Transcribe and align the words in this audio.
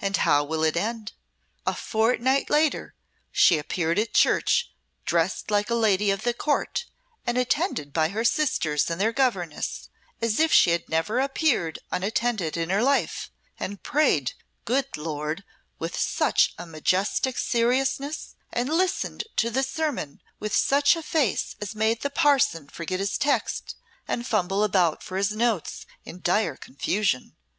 "And 0.00 0.16
how 0.16 0.44
will 0.44 0.64
it 0.64 0.78
end? 0.78 1.12
A 1.66 1.74
fortnight 1.74 2.48
later 2.48 2.94
she 3.30 3.58
appeared 3.58 3.98
at 3.98 4.14
church 4.14 4.70
dressed 5.04 5.50
like 5.50 5.68
a 5.68 5.74
lady 5.74 6.10
of 6.10 6.22
the 6.22 6.32
Court, 6.32 6.86
and 7.26 7.36
attended 7.36 7.92
by 7.92 8.08
her 8.08 8.24
sisters 8.24 8.88
and 8.88 8.98
their 8.98 9.12
governess, 9.12 9.90
as 10.22 10.40
if 10.40 10.52
she 10.54 10.70
had 10.70 10.88
never 10.88 11.20
appeared 11.20 11.80
unattended 11.92 12.56
in 12.56 12.70
her 12.70 12.82
life, 12.82 13.30
and 13.60 13.82
prayed, 13.82 14.32
good 14.64 14.96
Lord, 14.96 15.44
with 15.78 15.98
such 15.98 16.54
a 16.56 16.64
majestic 16.64 17.36
seriousness, 17.36 18.36
and 18.50 18.70
listened 18.70 19.24
to 19.36 19.50
the 19.50 19.62
sermon 19.62 20.22
with 20.40 20.54
such 20.56 20.96
a 20.96 21.02
face 21.02 21.56
as 21.60 21.74
made 21.74 22.00
the 22.00 22.08
parson 22.08 22.68
forget 22.70 23.00
his 23.00 23.18
text 23.18 23.76
and 24.08 24.26
fumble 24.26 24.64
about 24.64 25.02
for 25.02 25.18
his 25.18 25.32
notes 25.36 25.84
in 26.06 26.22
dire 26.22 26.56
confusion. 26.56 27.36